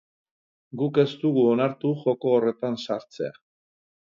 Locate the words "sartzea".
2.87-3.37